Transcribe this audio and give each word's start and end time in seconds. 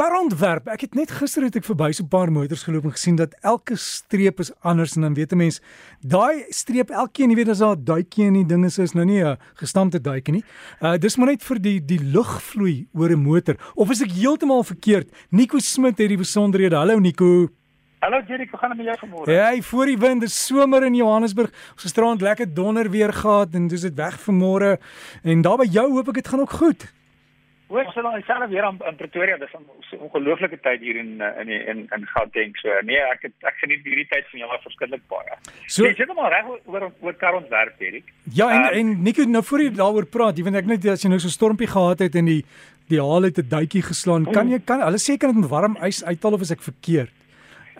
Karontwerp. 0.00 0.70
Ek 0.72 0.86
het 0.86 0.94
net 0.96 1.10
gister 1.12 1.44
het 1.44 1.58
ek 1.58 1.66
verby 1.66 1.90
so 1.92 2.02
'n 2.02 2.08
paar 2.08 2.30
motors 2.32 2.62
geloop 2.64 2.84
en 2.88 2.96
gesien 2.96 3.16
dat 3.16 3.34
elke 3.44 3.76
streep 3.76 4.40
is 4.40 4.50
anders 4.62 4.96
en 4.96 5.02
dan 5.02 5.14
weet 5.14 5.32
'n 5.32 5.36
mens 5.36 5.60
daai 6.00 6.44
streep 6.48 6.90
elkeen, 6.90 7.28
jy 7.28 7.36
weet 7.36 7.48
as 7.48 7.58
daar 7.58 7.76
'n 7.76 7.84
duitjie 7.84 8.24
in 8.24 8.32
die 8.32 8.46
ding 8.46 8.64
is, 8.64 8.78
is 8.78 8.94
nou 8.94 9.04
nie 9.04 9.22
'n 9.22 9.36
gestampte 9.60 10.00
duitjie 10.00 10.32
nie. 10.32 10.44
Uh 10.80 10.96
dis 10.96 11.16
maar 11.16 11.26
net 11.26 11.42
vir 11.42 11.60
die 11.60 11.84
die 11.84 12.00
lug 12.00 12.42
vloei 12.42 12.88
oor 12.94 13.10
'n 13.10 13.22
motor. 13.22 13.56
Of 13.74 13.90
is 13.90 14.00
ek 14.00 14.12
heeltemal 14.12 14.64
verkeerd? 14.64 15.12
Nico 15.30 15.58
Smit 15.58 15.98
het 15.98 16.08
die 16.08 16.16
besonderhede. 16.16 16.76
Hallo 16.76 16.98
Nico. 16.98 17.48
Hallo 18.00 18.22
Jerry, 18.26 18.48
hoe 18.50 18.58
gaan 18.58 18.70
dit 18.70 18.78
met 18.78 18.86
jou 18.86 19.08
vanmôre? 19.08 19.30
Ja, 19.30 19.44
hey, 19.44 19.62
voor 19.62 19.86
die 19.86 19.98
wind, 19.98 20.20
dis 20.20 20.46
somer 20.46 20.82
in 20.82 20.94
Johannesburg. 20.94 21.50
Ons 21.72 21.82
gisterand 21.82 22.20
lekker 22.20 22.54
donder 22.54 22.90
weer 22.90 23.12
gehad 23.12 23.54
en 23.54 23.68
dis 23.68 23.80
dit 23.80 23.94
weg 23.94 24.18
vanmôre. 24.20 24.78
En 25.22 25.42
daar 25.42 25.58
by 25.58 25.68
jou 25.70 25.92
hoop 25.92 26.08
ek 26.08 26.14
dit 26.14 26.28
gaan 26.28 26.40
ook 26.40 26.50
goed. 26.50 26.99
Hoor, 27.70 27.84
ons 27.86 27.94
sal 27.94 28.02
nou 28.02 28.20
self 28.26 28.48
weer 28.50 28.64
aan 28.66 28.78
in 28.88 28.96
Pretoria, 28.98 29.36
dis 29.38 29.52
'n 29.54 29.62
so 29.88 29.96
ongelooflike 30.06 30.58
tyd 30.60 30.80
hier 30.80 30.96
in 30.96 31.22
in 31.40 31.48
in 31.48 31.78
in 31.96 32.06
Gauteng. 32.14 32.56
So 32.58 32.68
nee, 32.82 32.98
ek 32.98 33.22
het, 33.22 33.32
ek 33.46 33.60
geniet 33.62 33.84
hierdie 33.86 34.08
tyd 34.10 34.26
van 34.30 34.40
jaar 34.40 34.58
verskriklik 34.64 35.04
baie. 35.08 35.38
So 35.66 35.86
jy 35.86 35.94
sit 35.94 36.10
maar 36.14 36.32
reg 36.34 36.46
oor 36.66 36.90
oor 37.00 37.14
kar 37.14 37.34
ontwerp, 37.38 37.78
Erik. 37.78 38.10
Ja, 38.34 38.50
en 38.50 38.64
um, 38.64 38.78
en 38.78 39.02
Nico, 39.02 39.22
nou 39.22 39.42
voor 39.42 39.62
jy 39.62 39.70
daaroor 39.70 40.06
praat, 40.06 40.38
jy 40.38 40.44
weet 40.44 40.58
ek 40.64 40.66
net 40.66 40.86
as 40.86 41.02
jy 41.04 41.10
nou 41.10 41.20
so 41.20 41.30
'n 41.30 41.38
stormpie 41.38 41.70
gehad 41.70 42.00
het 42.00 42.14
en 42.14 42.24
die 42.24 42.44
die 42.88 42.98
haal 42.98 43.22
het 43.22 43.38
'n 43.38 43.48
duitjie 43.48 43.82
geslaan, 43.82 44.26
kan 44.32 44.50
jy 44.50 44.58
kan 44.58 44.82
hulle 44.82 44.98
seker 44.98 45.28
net 45.28 45.36
met 45.36 45.50
warm 45.50 45.78
ys 45.78 46.02
uithaal 46.02 46.34
of 46.34 46.40
is 46.40 46.50
ek 46.50 46.62
verkeerd? 46.62 47.14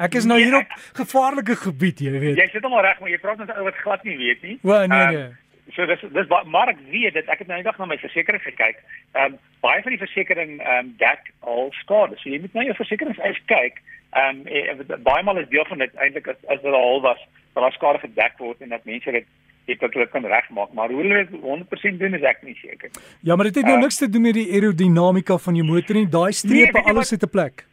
Ek 0.00 0.14
is 0.14 0.24
nou 0.24 0.38
hier 0.38 0.54
op 0.56 0.70
gevaarlike 0.96 1.56
gebied, 1.56 1.98
jy 2.00 2.10
weet. 2.10 2.36
Jy 2.36 2.48
sit 2.52 2.62
hom 2.62 2.78
reg, 2.80 3.00
maar 3.00 3.10
jy 3.10 3.18
praat 3.18 3.38
net 3.38 3.50
oor 3.56 3.64
wat 3.64 3.74
glad 3.82 4.04
nie 4.04 4.16
weet 4.16 4.42
nie. 4.42 4.58
Wel 4.62 4.86
nee 4.86 5.06
nee. 5.06 5.24
Um, 5.24 5.39
so 5.74 5.86
dis 5.86 6.02
dis 6.14 6.28
maar 6.46 6.68
ek 6.72 6.80
weet 6.90 7.14
dit. 7.14 7.28
Ek 7.28 7.42
het 7.42 7.48
nou 7.50 7.58
eendag 7.58 7.78
na 7.78 7.88
my 7.90 7.98
versekerings 7.98 8.44
gekyk. 8.44 8.80
Ehm 9.12 9.32
um, 9.32 9.38
baie 9.64 9.82
van 9.82 9.94
die 9.94 10.02
versekerings 10.02 10.62
ehm 10.62 10.78
um, 10.78 10.94
dek 11.02 11.32
al 11.40 11.70
skade. 11.82 12.18
So 12.20 12.30
jy 12.30 12.40
moet 12.40 12.56
nou 12.56 12.64
jou 12.64 12.76
versekerings 12.78 13.44
kyk. 13.46 13.82
Ehm 14.12 14.42
um, 14.46 15.02
baie 15.06 15.22
maal 15.22 15.42
is 15.42 15.48
deel 15.52 15.68
van 15.68 15.84
dit 15.84 15.94
eintlik 15.96 16.32
as 16.32 16.40
as 16.48 16.62
dit 16.62 16.74
al 16.80 17.00
was, 17.06 17.22
dat 17.54 17.62
daar 17.62 17.78
skade 17.78 18.02
gedek 18.06 18.38
word 18.38 18.60
en 18.60 18.76
dat 18.76 18.84
mense 18.84 19.16
dit 19.18 19.26
dit 19.66 19.80
wat 19.84 19.94
hulle 19.94 20.06
kan 20.10 20.24
regmaak, 20.26 20.72
maar 20.74 20.90
hoe 20.90 21.02
hulle 21.02 21.26
100% 21.30 21.98
doen 22.00 22.14
is 22.16 22.24
ek 22.26 22.40
nie 22.42 22.56
seker. 22.58 22.90
Ja, 23.22 23.36
maar 23.36 23.46
dit 23.52 23.60
het 23.60 23.68
nou 23.68 23.76
uh, 23.76 23.82
niks 23.84 24.00
te 24.00 24.08
doen 24.10 24.22
met 24.22 24.34
die 24.34 24.48
aerodinamika 24.50 25.36
van 25.38 25.54
jou 25.54 25.66
motor 25.66 25.94
nie. 25.94 26.08
Daai 26.10 26.32
strepe 26.32 26.80
nee, 26.80 26.88
alles 26.90 27.12
het 27.14 27.22
'n 27.22 27.30
plek 27.30 27.68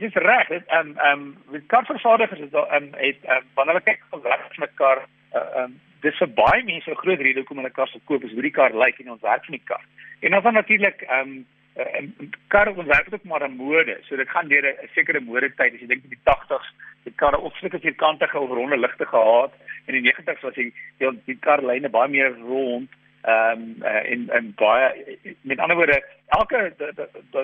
dis 0.00 0.14
reg 0.14 0.48
dit 0.48 0.66
ehm 0.66 0.92
ehm 0.96 1.22
met 1.50 1.66
karvervaardigers 1.66 2.40
is 2.40 2.50
daar 2.50 2.68
ehm 2.68 2.88
het 2.90 3.16
um, 3.28 3.44
wanneer 3.54 3.74
hulle 3.74 3.88
kyk 3.90 4.00
wat 4.10 4.56
met 4.56 4.70
kar 4.74 4.98
ehm 5.32 5.42
uh, 5.56 5.62
um, 5.62 5.80
dis 6.02 6.18
vir 6.18 6.30
baie 6.36 6.62
mense 6.64 6.90
'n 6.90 7.02
groot 7.02 7.20
rede 7.20 7.40
hoekom 7.40 7.60
hulle 7.62 7.70
kar 7.70 7.88
se 7.88 8.00
koop 8.04 8.24
is 8.24 8.32
hoe 8.32 8.42
die 8.42 8.56
kar 8.58 8.74
lyk 8.74 9.00
en 9.00 9.10
ons 9.10 9.22
werk 9.22 9.44
van 9.44 9.56
die 9.58 9.66
kar. 9.70 9.84
En 10.20 10.30
dan 10.30 10.42
van 10.42 10.54
natuurlik 10.54 11.02
ehm 11.02 11.20
um, 11.20 11.46
uh, 11.76 12.28
kar 12.48 12.68
ontwerp 12.68 13.14
ook 13.14 13.24
maar 13.24 13.48
'n 13.48 13.56
mode. 13.56 13.98
So 14.02 14.16
dit 14.16 14.28
gaan 14.28 14.48
deur 14.48 14.66
'n 14.66 14.88
sekere 14.94 15.20
modetyd. 15.20 15.74
As 15.74 15.80
jy 15.80 15.86
dink 15.86 16.04
in 16.04 16.16
die 16.16 16.24
80s, 16.24 16.68
die 17.04 17.12
karre 17.16 17.38
opsluk 17.38 17.74
as 17.74 17.80
vierkantige 17.80 18.38
of 18.38 18.50
ronde 18.50 18.78
ligte 18.78 19.06
gehad 19.06 19.52
en 19.86 19.94
in 19.94 20.02
die 20.02 20.12
90s 20.12 20.42
was 20.42 20.54
die 20.54 20.72
die, 20.98 21.10
die 21.24 21.38
karlyne 21.40 21.88
baie 21.88 22.08
meer 22.08 22.34
rond 22.38 22.90
ehm 23.22 23.60
um, 23.60 23.74
uh, 23.82 24.10
en 24.12 24.28
en 24.30 24.54
baie 24.58 25.18
met 25.42 25.58
ander 25.58 25.76
woorde 25.76 26.02
elke 26.38 26.74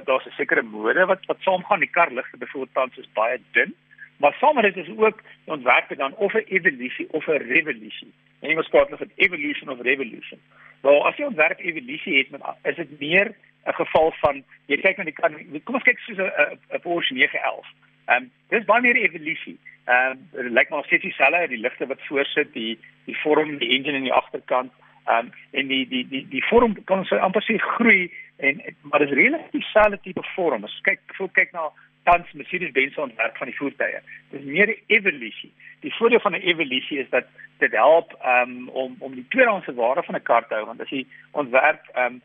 daar's 0.04 0.26
'n 0.26 0.36
sekere 0.36 0.62
mode 0.62 1.06
wat 1.06 1.26
wat 1.26 1.36
saamgaan 1.40 1.80
die 1.80 1.94
kar 1.98 2.10
ligte 2.10 2.36
byvoorbeeld 2.36 2.74
tans 2.74 2.98
is 2.98 3.12
baie 3.14 3.38
dun 3.52 3.74
maar 4.18 4.36
saam 4.40 4.54
met 4.54 4.74
dit 4.74 4.76
is 4.76 4.96
ook 4.96 5.20
ontwerp 5.44 5.96
dan 5.96 6.14
of 6.14 6.32
'n 6.32 6.44
evolusie 6.46 7.06
of 7.10 7.26
'n 7.26 7.42
revolusie 7.54 8.12
en 8.40 8.50
Engels 8.50 8.68
praat 8.68 8.84
hulle 8.84 8.96
van 8.96 9.10
evolution 9.14 9.68
of 9.68 9.80
revolution. 9.80 10.40
Wel 10.80 11.06
as 11.06 11.16
jy 11.16 11.24
ontwerp 11.24 11.58
evolusie 11.58 12.18
het 12.18 12.30
met 12.30 12.42
is 12.62 12.76
dit 12.76 13.00
meer 13.00 13.34
'n 13.64 13.72
geval 13.72 14.12
van 14.20 14.44
jy 14.66 14.76
kyk 14.76 14.96
na 14.96 15.04
die 15.04 15.12
kar 15.12 15.30
kom 15.64 15.74
ons 15.74 15.84
kyk 15.84 15.98
soos 15.98 16.18
'n 16.18 16.30
'n 16.74 16.80
Porsche 16.80 17.14
911 17.14 17.66
ehm 18.06 18.22
um, 18.22 18.30
dis 18.48 18.64
baie 18.64 18.80
meer 18.80 18.96
evolusie 18.96 19.58
ehm 19.84 20.10
um, 20.10 20.28
dit 20.32 20.52
lyk 20.52 20.68
maar 20.68 20.84
steeds 20.84 21.02
dieselfde 21.02 21.48
die 21.48 21.64
ligte 21.66 21.86
wat 21.86 22.06
voorsit 22.08 22.52
die 22.52 22.78
die 23.04 23.18
vorm 23.18 23.58
die 23.58 23.68
engine 23.68 23.96
in 23.96 24.02
die 24.02 24.12
agterkant 24.12 24.72
Ehm 25.08 25.26
um, 25.26 25.32
en 25.50 25.66
die 25.66 25.88
die 25.88 26.08
die 26.08 26.26
die 26.28 26.44
vorm 26.44 26.74
kan 26.84 26.98
ons 26.98 27.12
amper 27.16 27.42
sê 27.42 27.54
groei 27.56 28.10
en 28.36 28.58
maar 28.90 29.00
dis 29.00 29.14
relatief 29.16 29.62
dieselfde 29.64 29.98
tipe 30.04 30.24
vorm. 30.34 30.64
As 30.64 30.80
kyk 30.84 31.00
voor 31.16 31.30
kyk 31.32 31.54
na 31.56 31.70
tans 32.08 32.32
Mercedes-Benz 32.32 32.96
ontwerp 32.96 33.36
van 33.36 33.50
die 33.50 33.56
voertuie. 33.56 34.00
Dis 34.32 34.44
meer 34.54 34.68
'n 34.68 34.80
evolusie. 34.96 35.52
Die 35.84 35.94
voordeel 35.98 36.20
van 36.20 36.32
'n 36.32 36.46
evolusie 36.52 36.98
is 36.98 37.10
dat 37.10 37.26
dit 37.58 37.72
help 37.72 38.08
um, 38.34 38.68
om 38.68 38.96
om 38.98 39.14
die 39.14 39.26
tweedehandse 39.28 39.74
waarde 39.74 40.02
van 40.02 40.14
'n 40.14 40.28
kar 40.30 40.46
te 40.46 40.54
hou 40.54 40.64
want 40.66 40.80
as 40.80 40.90
jy 40.90 41.06
ontwerp 41.30 41.82
um, 41.96 42.20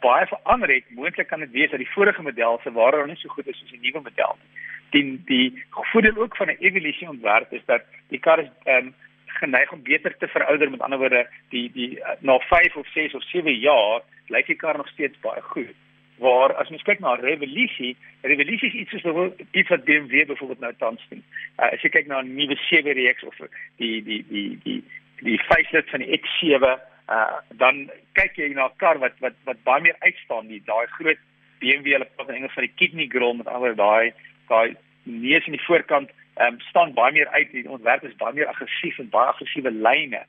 baie 0.00 0.26
verander 0.26 0.70
het, 0.74 0.84
moontlik 0.88 1.28
kan 1.28 1.40
dit 1.40 1.50
wees 1.50 1.70
dat 1.70 1.78
die 1.78 1.94
vorige 1.96 2.22
model 2.22 2.60
se 2.62 2.72
waarde 2.72 2.96
nog 2.96 3.06
nie 3.06 3.16
so 3.16 3.28
goed 3.28 3.46
is 3.46 3.58
soos 3.58 3.70
die 3.70 3.80
nuwe 3.80 4.00
model 4.00 4.36
nie. 4.40 4.50
Die 4.90 5.22
die 5.24 5.64
voordeel 5.70 6.16
ook 6.16 6.36
van 6.36 6.48
'n 6.48 6.62
evolusie 6.68 7.08
ontwerp 7.08 7.52
is 7.52 7.64
dat 7.64 7.82
die 8.08 8.18
kar 8.18 8.38
is 8.38 8.50
um, 8.64 8.94
geneig 9.26 9.72
om 9.72 9.82
beter 9.82 10.16
te 10.16 10.28
verouder 10.28 10.70
met 10.70 10.80
ander 10.80 10.98
woorde 10.98 11.26
die 11.48 11.70
die 11.72 12.02
na 12.18 12.38
5 12.38 12.76
of 12.76 12.86
6 12.86 13.14
of 13.14 13.22
7 13.22 13.58
jaar 13.58 14.00
lyk 14.26 14.46
die 14.46 14.56
kar 14.56 14.76
nog 14.76 14.88
steeds 14.88 15.20
baie 15.20 15.42
goed 15.42 15.74
waar 16.18 16.54
as 16.54 16.68
mens 16.70 16.82
kyk 16.82 17.00
na 17.00 17.14
revolusie 17.20 17.96
revolusie 18.22 18.68
is 18.68 18.74
iets 18.74 19.02
soos 19.02 19.32
iets 19.50 19.68
wat 19.68 19.84
BMW 19.84 20.26
byvoorbeeld 20.26 20.60
nou 20.60 20.72
tans 20.78 21.06
doen 21.10 21.22
uh, 21.58 21.70
as 21.72 21.82
jy 21.82 21.90
kyk 21.90 22.06
na 22.06 22.22
'n 22.22 22.34
nuwe 22.36 22.56
7 22.68 22.92
reeks 22.92 23.24
of 23.24 23.36
die 23.76 24.02
die 24.02 24.24
die 24.28 24.58
die 24.64 24.80
die 25.22 25.38
facelift 25.48 25.90
van 25.90 26.04
die 26.04 26.20
X7 26.20 26.62
uh, 27.08 27.38
dan 27.62 27.90
kyk 28.12 28.36
jy 28.36 28.52
na 28.54 28.68
'n 28.70 28.76
kar 28.76 28.98
wat 28.98 29.18
wat 29.18 29.34
wat 29.44 29.62
baie 29.64 29.82
meer 29.82 29.96
uitstaan 29.98 30.46
die 30.48 30.62
daai 30.64 30.86
groot 30.98 31.18
BMW 31.58 31.96
hulle 31.96 32.10
praat 32.14 32.28
in 32.28 32.34
Engels 32.34 32.54
van 32.54 32.66
die 32.68 32.76
kidney 32.76 33.08
grill 33.08 33.34
met 33.34 33.48
ander 33.48 33.74
daai 33.74 34.12
daai 34.48 34.76
neus 35.02 35.46
in 35.46 35.58
die 35.58 35.66
voorkant 35.66 36.10
ehm 36.34 36.54
um, 36.54 36.60
staan 36.60 36.94
baie 36.94 37.12
meer 37.12 37.28
uit 37.28 37.50
die 37.52 37.68
ontwerp 37.68 38.04
is 38.04 38.16
baie 38.22 38.34
meer 38.34 38.50
aggressief 38.50 38.98
en 38.98 39.10
baie 39.10 39.28
aggressiewe 39.32 39.70
lyne. 39.70 40.24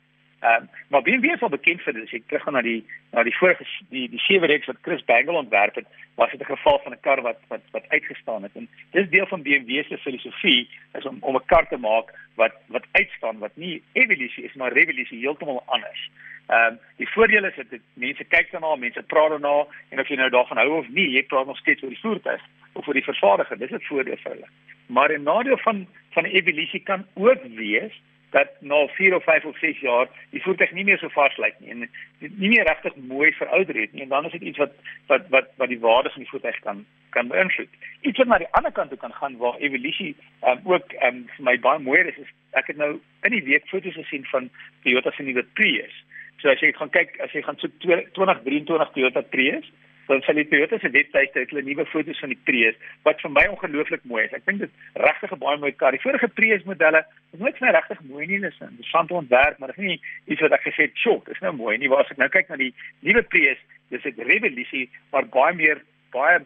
Ehm 0.45 0.61
um, 0.61 0.69
maar 0.89 1.01
BMW 1.01 1.25
is 1.33 1.41
al 1.41 1.49
bekend 1.49 1.81
vir 1.81 1.93
dit. 1.93 2.03
As 2.03 2.11
ek 2.13 2.25
teruggaan 2.29 2.53
na 2.53 2.61
die 2.61 2.81
na 3.11 3.23
die 3.25 3.33
vorige 3.37 3.65
die 3.93 4.05
die 4.13 4.21
sewe 4.21 4.49
reeks 4.51 4.69
wat 4.69 4.83
Chris 4.85 5.03
Bangle 5.09 5.39
ontwerp 5.39 5.79
het, 5.79 5.87
was 6.21 6.31
dit 6.31 6.41
'n 6.41 6.53
geval 6.53 6.79
van 6.83 6.93
'n 6.93 7.01
kar 7.07 7.21
wat 7.21 7.39
wat 7.47 7.63
wat 7.71 7.89
uitgestaan 7.89 8.43
het. 8.43 8.51
En 8.55 8.67
dis 8.91 9.09
deel 9.09 9.27
van 9.27 9.41
BMW 9.41 9.83
se 9.83 9.97
filosofie 9.97 10.69
is 10.93 11.05
om 11.05 11.17
om 11.21 11.35
'n 11.35 11.45
kar 11.45 11.67
te 11.67 11.77
maak 11.77 12.13
wat 12.35 12.53
wat 12.67 12.85
uitstaan, 12.91 13.37
wat 13.37 13.55
nie 13.55 13.81
evolusie 13.93 14.43
is 14.43 14.53
maar 14.53 14.73
revolusie 14.73 15.19
heeltemal 15.19 15.63
anders. 15.65 16.09
Ehm 16.47 16.73
um, 16.73 16.79
die 16.97 17.09
voordeel 17.09 17.45
is 17.45 17.55
dat 17.55 17.79
mense 17.93 18.23
kyk 18.23 18.51
daarna, 18.51 18.75
mense 18.75 19.03
praat 19.03 19.29
daarna 19.29 19.65
en 19.89 19.99
of 19.99 20.07
jy 20.07 20.15
nou 20.15 20.29
daarvan 20.29 20.57
hou 20.57 20.77
of 20.77 20.89
nie, 20.89 21.09
jy 21.09 21.23
praat 21.23 21.45
nog 21.45 21.57
steeds 21.57 21.83
oor 21.83 21.89
die 21.89 22.05
voertuig 22.05 22.41
of 22.73 22.87
oor 22.87 22.93
die 22.93 23.09
vervaardiger. 23.11 23.57
Dis 23.57 23.71
'n 23.71 23.89
voordeel 23.89 24.17
vir 24.17 24.31
hulle. 24.31 24.49
Maar 24.85 25.09
'n 25.11 25.23
nadeel 25.23 25.57
van 25.57 25.87
van 26.09 26.25
evolusie 26.25 26.83
kan 26.83 27.05
ook 27.13 27.43
wees 27.43 27.93
dat 28.35 28.51
na 28.59 28.87
4 28.97 29.15
of 29.15 29.23
5 29.23 29.45
of 29.45 29.57
6 29.57 29.79
jaar 29.79 30.07
die 30.35 30.41
voertuig 30.43 30.71
nie 30.75 30.83
meer 30.83 30.99
so 30.99 31.09
vars 31.15 31.37
lyk 31.39 31.55
nie 31.59 31.71
en 31.71 31.85
nie 32.19 32.49
meer 32.51 32.67
regtig 32.67 32.95
mooi 33.11 33.31
verouder 33.39 33.79
het 33.79 33.93
nie 33.93 34.03
en 34.03 34.11
dan 34.11 34.25
is 34.27 34.35
dit 34.35 34.41
iets 34.51 34.59
wat 34.63 34.73
wat 35.11 35.29
wat 35.35 35.47
wat 35.61 35.71
die 35.71 35.79
waarde 35.79 36.11
van 36.15 36.23
die 36.25 36.31
voertuig 36.31 36.59
kan 36.67 36.85
kan 37.15 37.31
beïnvloed. 37.31 37.71
Iets 38.01 38.19
wat 38.21 38.27
na 38.27 38.41
die 38.43 38.51
ander 38.59 38.73
kant 38.75 38.91
toe 38.91 38.99
kan 38.99 39.13
gaan 39.19 39.37
waar 39.43 39.61
evolusie 39.67 40.11
um, 40.43 40.59
ook 40.73 40.91
um, 41.07 41.23
vir 41.37 41.47
my 41.47 41.55
baie 41.67 41.79
mooier 41.87 42.11
is, 42.11 42.19
is 42.25 42.33
ek 42.59 42.73
het 42.73 42.81
nou 42.81 42.91
in 43.27 43.35
die 43.37 43.43
week 43.47 43.71
foto's 43.71 43.95
gesien 44.01 44.27
van 44.33 44.49
Toyota 44.83 45.15
se 45.15 45.23
nuwe 45.23 45.45
Prius. 45.59 45.95
So 46.43 46.51
as 46.51 46.59
jy 46.59 46.73
gaan 46.75 46.91
kyk, 46.91 47.15
as 47.23 47.31
jy 47.31 47.45
gaan 47.45 47.59
so 47.61 47.71
2023 47.79 48.91
Toyota 48.97 49.23
Prius, 49.31 49.71
dan 50.07 50.21
sal 50.21 50.37
die 50.37 50.47
Toyota 50.47 50.77
se 50.79 50.89
webtuiste 50.89 51.39
het 51.39 51.49
hulle 51.49 51.63
nuwe 51.65 51.85
foto's 51.89 52.19
van 52.19 52.33
die 52.33 52.41
Prius 52.47 52.75
wat 53.07 53.21
vir 53.23 53.31
my 53.33 53.45
ongelooflik 53.51 54.03
mooi 54.09 54.23
is. 54.25 54.33
Ek 54.37 54.45
dink 54.45 54.59
dit 54.59 54.71
regtig 55.01 55.31
'n 55.31 55.39
baie 55.39 55.57
mooi 55.57 55.71
kar. 55.71 55.91
Die 55.91 56.01
vorige 56.01 56.27
Prius 56.27 56.63
modelle 56.63 57.05
is 57.33 57.39
nooit 57.39 57.57
vir 57.57 57.67
my 57.67 57.73
regtig 57.73 58.01
mooi 58.09 58.27
nie, 58.27 58.39
dis 58.39 58.59
'n 58.61 58.69
interessante 58.69 59.13
ontwerp, 59.13 59.57
maar 59.57 59.73
dit 59.73 59.77
is 59.77 59.85
nie 59.85 60.01
iets 60.27 60.41
wat 60.41 60.51
ek 60.51 60.67
gesê 60.67 60.81
het, 60.87 60.97
"Sjoe, 60.97 61.21
dis 61.25 61.39
nou 61.41 61.53
mooi 61.53 61.77
nie." 61.77 61.89
Waar 61.89 62.03
as 62.03 62.11
ek 62.11 62.17
nou 62.17 62.29
kyk 62.29 62.49
na 62.49 62.55
die 62.55 62.73
nuwe 63.01 63.23
Prius, 63.23 63.57
dis 63.89 64.05
'n 64.05 64.21
revolusie, 64.21 64.89
maar 65.11 65.25
baie 65.25 65.53
meer 65.53 65.81
baie 66.11 66.39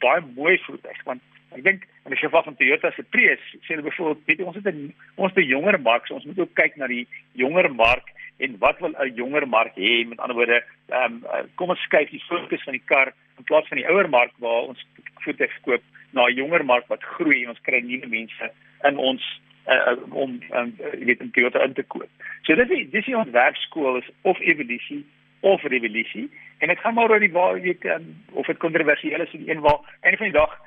baie 0.00 0.20
mooi 0.34 0.58
voertuig 0.58 1.02
want 1.04 1.22
ek 1.52 1.62
dink 1.64 1.86
in 2.04 2.10
die 2.10 2.20
geval 2.20 2.42
van 2.42 2.56
Toyota 2.56 2.90
se 2.90 3.02
Prius, 3.02 3.40
sê 3.62 3.74
hulle 3.74 3.82
byvoorbeeld, 3.82 4.26
weet 4.26 4.38
jy, 4.38 4.44
ons 4.44 4.56
het 4.56 4.66
'n 4.66 4.94
ons 5.16 5.32
'n 5.34 5.42
jonger 5.42 5.80
mark, 5.80 6.06
so 6.06 6.14
ons 6.14 6.24
moet 6.24 6.38
ook 6.38 6.54
kyk 6.54 6.76
na 6.76 6.86
die 6.86 7.06
jonger 7.32 7.74
mark 7.74 8.12
en 8.38 8.58
wat 8.58 8.78
wil 8.78 8.94
'n 8.98 9.14
jonger 9.14 9.48
mark 9.48 9.74
hê? 9.76 10.08
Met 10.08 10.18
ander 10.18 10.36
woorde 10.36 10.64
ehm 10.88 11.24
um, 11.24 11.48
kom 11.54 11.68
ons 11.68 11.82
skuif 11.82 12.10
die 12.10 12.24
fokus 12.28 12.62
van 12.62 12.72
die 12.72 12.86
kar 12.86 13.12
in 13.38 13.44
plaas 13.44 13.68
van 13.68 13.78
die 13.78 13.88
ouer 13.88 14.08
mark 14.08 14.32
waar 14.38 14.68
ons 14.68 14.86
voertuie 15.24 15.50
koop 15.62 15.82
na 16.10 16.26
'n 16.26 16.34
jonger 16.34 16.64
mark 16.64 16.86
wat 16.86 17.02
groei 17.02 17.42
en 17.42 17.48
ons 17.48 17.66
kry 17.68 17.80
nuwe 17.80 18.06
mense 18.06 18.52
in 18.82 18.96
ons 18.96 19.22
uh, 19.66 19.96
om 20.10 20.40
um, 20.52 20.74
jy 20.78 21.04
weet 21.04 21.22
'n 21.22 21.30
Toyota 21.30 21.62
in 21.62 21.72
te 21.72 21.82
koop. 21.82 22.10
So 22.42 22.54
dit 22.54 22.70
is 22.70 22.90
dis 22.90 23.04
die 23.04 23.16
ontwerpskool 23.16 23.96
is 23.96 24.10
of 24.22 24.40
evolusie 24.40 25.04
of 25.40 25.62
revolusie. 25.62 26.30
En 26.58 26.68
dit 26.68 26.78
gaan 26.78 26.94
maar 26.94 27.10
oor 27.10 27.20
die 27.20 27.32
waar 27.32 27.58
jy 27.58 27.76
um, 27.82 28.24
of 28.32 28.46
dit 28.46 28.58
kontroversieel 28.58 29.20
is 29.20 29.32
in 29.32 29.48
een 29.48 29.60
waar. 29.60 29.80
En 30.00 30.16
van 30.16 30.26
die 30.26 30.38
dag 30.38 30.60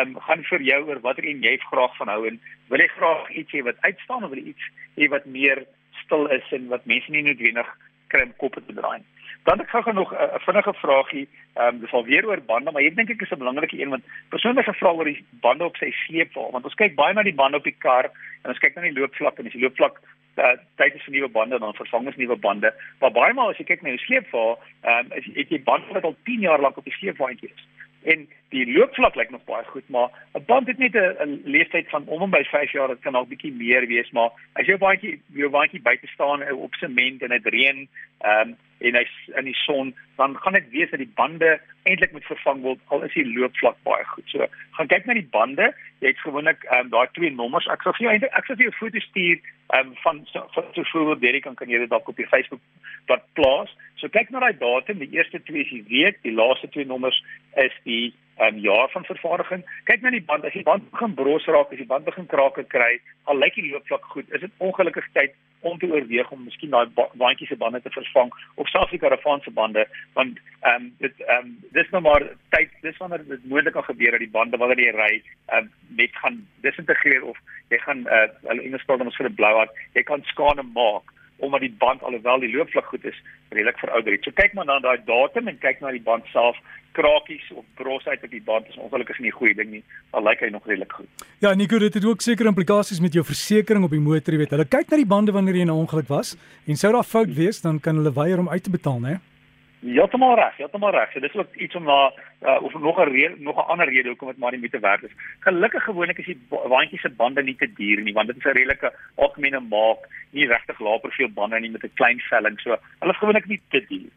um, 0.00 0.16
gaan 0.20 0.44
vir 0.44 0.62
jou 0.62 0.82
oor 0.88 1.00
watter 1.00 1.24
een 1.24 1.42
jy 1.42 1.56
graag 1.70 1.96
van 1.96 2.08
hou 2.08 2.26
en 2.26 2.40
wil 2.68 2.80
jy 2.80 2.88
graag 2.96 3.30
iets 3.30 3.52
hê 3.52 3.62
wat 3.62 3.80
uitstaan 3.80 4.24
of 4.24 4.30
wil 4.30 4.42
jy 4.42 4.54
iets 4.54 4.70
hê 4.96 5.08
wat 5.08 5.24
meer 5.24 5.66
stil 6.04 6.26
is 6.26 6.52
en 6.52 6.68
wat 6.72 6.84
mense 6.84 7.10
nie 7.10 7.22
noodwendig 7.22 7.74
om 8.14 8.32
koppe 8.36 8.62
te 8.64 8.74
draai. 8.74 9.00
Dan 9.46 9.60
ek 9.60 9.70
gou 9.70 9.92
nog 9.92 10.12
'n 10.12 10.16
uh, 10.16 10.38
vinnige 10.46 10.72
vraagie. 10.74 11.28
Ehm 11.54 11.74
um, 11.74 11.80
dis 11.80 11.92
al 11.92 12.04
weer 12.04 12.26
oor 12.26 12.42
bande, 12.42 12.70
maar 12.70 12.82
hier 12.82 12.94
dink 12.94 13.10
ek 13.10 13.22
is 13.22 13.30
'n 13.30 13.38
belangrike 13.38 13.80
een 13.80 13.88
want 13.88 14.04
persoonlik 14.28 14.64
gevra 14.64 14.90
oor 14.90 15.04
die 15.04 15.24
bande 15.40 15.64
op 15.64 15.76
sy 15.76 15.90
sleepwa, 15.90 16.50
want 16.50 16.64
ons 16.64 16.74
kyk 16.74 16.94
baie 16.94 17.14
na 17.14 17.22
die 17.22 17.34
bande 17.34 17.56
op 17.56 17.64
die 17.64 17.76
kar 17.78 18.04
en 18.42 18.50
ons 18.50 18.58
kyk 18.58 18.74
na 18.74 18.82
die 18.82 18.98
loopvlak 18.98 19.38
en 19.38 19.46
as 19.46 19.52
die 19.52 19.62
loopvlak 19.62 20.00
uh, 20.36 20.56
tyd 20.76 20.94
is 20.94 21.02
vir 21.02 21.14
nuwe 21.14 21.28
bande 21.28 21.58
dan 21.58 21.74
vervang 21.74 22.06
ons 22.06 22.16
nuwe 22.16 22.36
bande. 22.36 22.74
Maar 23.00 23.12
baie 23.12 23.32
maal 23.32 23.50
as 23.50 23.58
jy 23.58 23.64
kyk 23.64 23.82
na 23.82 23.88
jou 23.88 23.98
sleepwa, 23.98 24.58
ehm 24.82 25.06
um, 25.06 25.12
is 25.12 25.24
het 25.34 25.48
jy 25.48 25.62
bande 25.62 25.92
wat 25.92 26.04
al 26.04 26.16
10 26.24 26.40
jaar 26.40 26.60
lank 26.60 26.76
op 26.76 26.84
die 26.84 26.98
sleepwaandjie 26.98 27.50
is 27.54 27.66
en 28.06 28.28
die 28.54 28.66
loopvlak 28.72 29.16
lyk 29.18 29.30
nog 29.30 29.44
baie 29.44 29.64
goed 29.64 29.88
maar 29.88 30.10
'n 30.34 30.44
band 30.46 30.66
het 30.66 30.78
net 30.78 30.94
'n 30.94 31.40
leeftyd 31.44 31.88
van 31.88 32.06
om 32.06 32.22
en 32.22 32.30
by 32.30 32.44
5 32.44 32.72
jaar 32.72 32.88
dit 32.88 33.00
kan 33.00 33.14
al 33.14 33.26
bietjie 33.26 33.52
meer 33.52 33.86
wees 33.86 34.10
maar 34.10 34.30
as 34.52 34.66
jou 34.66 34.78
bandjie 34.78 35.20
jou 35.32 35.50
bandjie 35.50 35.82
buite 35.82 36.06
staan 36.06 36.42
eh, 36.42 36.58
op 36.58 36.74
sement 36.74 37.22
en 37.22 37.28
dit 37.28 37.46
reën 37.46 37.88
ehm 38.20 38.48
um, 38.48 38.56
en 38.78 38.94
hy's 38.94 39.12
in 39.38 39.44
die 39.44 39.54
son 39.54 39.94
dan 40.16 40.36
gaan 40.36 40.52
dit 40.52 40.68
wees 40.70 40.90
dat 40.90 40.98
die 40.98 41.12
bande 41.14 41.60
eintlik 41.82 42.12
moet 42.12 42.24
vervang 42.24 42.60
word 42.60 42.80
al 42.86 43.02
is 43.02 43.14
die 43.14 43.24
loopvlak 43.38 43.76
baie 43.82 44.04
goed. 44.04 44.28
So 44.28 44.46
gaan 44.76 44.90
kyk 44.92 45.06
na 45.06 45.14
die 45.14 45.28
bande 45.30 45.72
jy 46.00 46.12
het 46.12 46.20
gewoonlik 46.24 46.64
ehm 46.64 46.80
um, 46.80 46.90
daai 46.90 47.08
twee 47.12 47.30
nommers 47.30 47.68
ek 47.72 47.82
sal 47.82 47.96
vir 47.96 48.06
jou 48.06 48.12
eintlik 48.12 48.36
ek 48.36 48.46
sal 48.46 48.56
vir 48.56 48.68
jou 48.68 48.76
foto 48.80 49.00
stuur 49.00 49.40
ehm 49.40 49.86
um, 49.86 49.94
van 50.04 50.20
so 50.32 50.44
so 50.54 50.84
voorbeeld 50.92 51.20
Derek 51.20 51.42
kan 51.42 51.54
kan 51.54 51.68
jy 51.68 51.78
dit 51.78 51.90
dalk 51.90 52.08
op 52.08 52.16
die 52.16 52.28
Facebook 52.28 52.60
wat 53.06 53.24
plaas. 53.32 53.72
So 53.96 54.08
kyk 54.08 54.30
na 54.30 54.40
daai 54.44 54.58
datum 54.60 54.98
die 54.98 55.12
eerste 55.16 55.42
twee 55.42 55.64
is 55.64 55.72
die 55.72 55.84
week 55.88 56.22
die 56.22 56.36
laaste 56.36 56.68
twee 56.68 56.86
nommers 56.86 57.22
is 57.54 57.72
die 57.84 58.14
um, 58.40 58.58
jaar 58.58 58.90
van 58.90 59.04
vervaardiging. 59.04 59.64
Kyk 59.84 60.02
na 60.02 60.10
die 60.10 60.24
band, 60.24 60.44
as 60.44 60.52
die 60.52 60.64
band 60.66 60.90
begin 60.90 61.14
bros 61.14 61.46
raak, 61.46 61.72
as 61.72 61.80
die 61.80 61.88
band 61.88 62.04
begin 62.04 62.26
krake 62.26 62.64
kry, 62.72 62.96
al 63.24 63.38
lyk 63.40 63.54
die 63.58 63.70
loopvlak 63.70 64.04
goed, 64.12 64.32
is 64.34 64.44
dit 64.44 64.64
ongelukkig 64.68 65.08
tyd 65.16 65.34
om 65.66 65.78
te 65.78 65.88
oorweeg 65.90 66.30
om 66.30 66.44
miskien 66.44 66.70
daai 66.70 66.86
bandjie 67.18 67.48
se 67.48 67.56
bande 67.58 67.80
te 67.82 67.90
vervang 67.94 68.30
of 68.60 68.68
selfs 68.70 68.92
die 68.94 69.00
karavaan 69.02 69.40
se 69.42 69.50
bande, 69.50 69.86
want 70.18 70.38
ehm 70.60 70.84
um, 70.84 70.92
dit 71.02 71.24
ehm 71.26 71.48
um, 71.48 71.56
dis 71.78 71.90
nou 71.94 72.02
maar 72.06 72.28
tyd, 72.54 72.70
dis 72.84 73.00
wanneer 73.02 73.24
dit 73.26 73.48
moontlik 73.50 73.74
kan 73.74 73.88
gebeur 73.88 74.14
dat 74.14 74.24
die 74.24 74.34
bande 74.38 74.60
wanneer 74.62 74.84
jy 74.84 74.94
ry, 74.98 75.12
ehm 75.48 75.66
um, 75.66 75.72
net 75.98 76.22
gaan 76.22 76.40
disintegreer 76.66 77.24
of 77.24 77.40
jy 77.72 77.80
gaan 77.88 78.06
uh 78.06 78.26
hulle 78.46 78.62
Engels 78.68 78.84
praat 78.86 79.02
dan 79.02 79.10
ons 79.10 79.20
vir 79.22 79.30
'n 79.30 79.38
blowout, 79.40 79.76
jy 79.94 80.02
kan 80.02 80.22
skade 80.32 80.62
maak 80.62 81.15
omdat 81.36 81.60
die 81.60 81.74
band 81.78 82.02
alhoewel 82.02 82.40
die 82.40 82.56
loopvlak 82.56 82.84
goed 82.84 83.04
is, 83.04 83.22
redelik 83.48 83.78
verouder 83.78 84.12
het. 84.12 84.24
So 84.24 84.30
kyk 84.30 84.54
maar 84.54 84.64
na 84.64 84.78
daai 84.80 84.98
datum 85.04 85.48
en 85.48 85.58
kyk 85.58 85.80
na 85.80 85.90
die 85.90 86.02
band 86.02 86.24
self 86.32 86.56
krakies 86.96 87.44
of 87.52 87.64
bros 87.76 88.06
uit 88.06 88.22
op 88.24 88.30
die 88.30 88.42
band 88.42 88.68
is 88.68 88.78
ongelukkig 88.80 89.18
nie 89.20 89.30
'n 89.30 89.38
goeie 89.38 89.54
ding 89.54 89.70
nie. 89.70 89.84
Al 90.10 90.22
lyk 90.22 90.40
hy 90.40 90.48
nog 90.48 90.66
redelik 90.66 90.92
goed. 90.92 91.08
Ja, 91.40 91.54
Nico, 91.54 91.78
dit 91.78 91.94
het 91.94 92.04
ook 92.04 92.20
sekere 92.20 92.48
implikasies 92.48 93.00
met 93.00 93.12
jou 93.12 93.24
versekerings 93.24 93.84
op 93.84 93.90
die 93.90 94.00
motor, 94.00 94.32
jy 94.32 94.38
weet. 94.38 94.50
Hulle 94.50 94.64
kyk 94.64 94.90
na 94.90 94.96
die 94.96 95.06
bande 95.06 95.32
wanneer 95.32 95.54
jy 95.54 95.60
in 95.60 95.68
'n 95.68 95.82
ongeluk 95.84 96.08
was 96.08 96.36
en 96.66 96.76
sou 96.76 96.92
daar 96.92 97.04
fout 97.04 97.34
wees, 97.34 97.60
dan 97.60 97.80
kan 97.80 97.96
hulle 97.96 98.12
weier 98.12 98.38
om 98.38 98.48
uit 98.48 98.62
te 98.62 98.70
betaal, 98.70 99.00
né? 99.00 99.10
Ja, 99.10 99.35
te 99.80 100.16
maar 100.16 100.36
reg, 100.36 100.70
te 100.70 100.78
maar 100.78 100.94
reg. 100.94 101.12
So 101.12 101.20
dis 101.20 101.34
ook 101.34 101.54
iets 101.54 101.74
om 101.74 101.84
na 101.84 102.12
uh, 102.42 102.62
of 102.62 102.74
nog 102.74 102.98
'n 102.98 103.10
rede, 103.10 103.34
nog 103.38 103.56
'n 103.56 103.70
ander 103.70 103.88
rede 103.88 104.08
hoekom 104.08 104.28
dit 104.28 104.38
maar 104.38 104.50
nie 104.50 104.60
moet 104.60 104.70
te 104.70 104.78
werk 104.78 105.02
is. 105.02 105.10
Gelukkig 105.40 105.84
gewoonlik 105.84 106.18
is 106.18 106.26
die 106.26 106.38
waantjie 106.48 106.98
se 106.98 107.10
bande 107.10 107.42
nie 107.42 107.56
te 107.56 107.72
duur 107.72 108.02
nie, 108.02 108.12
want 108.12 108.26
dit 108.26 108.36
is 108.36 108.44
'n 108.44 108.56
redelike 108.56 108.92
algemene 109.14 109.60
maak, 109.60 109.98
nie 110.30 110.46
regtig 110.46 110.78
lae 110.78 111.00
profiel 111.00 111.32
bande 111.32 111.60
nie 111.60 111.70
met 111.70 111.84
'n 111.84 111.94
klein 111.94 112.20
velling, 112.20 112.60
so 112.60 112.76
hulle 112.98 113.12
is 113.12 113.18
gewoonlik 113.18 113.46
nie 113.46 113.60
te 113.68 113.84
duur. 113.88 114.10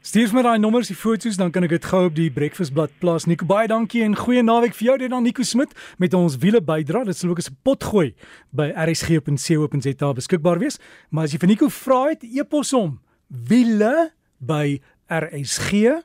Stuur 0.00 0.30
my 0.32 0.42
daai 0.46 0.58
nommers, 0.58 0.86
die 0.86 0.96
foto's, 0.96 1.36
dan 1.36 1.50
kan 1.50 1.64
ek 1.66 1.70
dit 1.70 1.84
gou 1.84 2.04
op 2.06 2.14
die 2.14 2.30
breakfastblad 2.30 2.92
plaas. 3.02 3.26
Nico, 3.26 3.44
baie 3.44 3.66
dankie 3.66 4.04
en 4.06 4.14
goeie 4.16 4.44
naweek 4.46 4.76
vir 4.78 4.86
jou. 4.86 4.98
Dit 4.98 5.10
dan 5.10 5.22
Nico 5.26 5.42
Smit 5.42 5.74
met 5.98 6.14
ons 6.14 6.36
wiele 6.38 6.60
bydra. 6.62 7.02
Dit 7.04 7.16
sal 7.16 7.30
ook 7.30 7.38
as 7.38 7.50
'n 7.50 7.58
pot 7.64 7.82
gooi 7.82 8.14
by 8.52 8.70
rsg.co.za 8.86 10.12
beskikbaar 10.14 10.58
wees. 10.58 10.78
Maar 11.10 11.24
as 11.24 11.32
jy 11.32 11.38
vir 11.38 11.48
Nico 11.48 11.68
vra 11.68 12.08
het, 12.08 12.22
e-pos 12.22 12.70
hom 12.70 13.00
wiele 13.28 14.12
by 14.38 14.78
rsg.co.za 15.10 16.02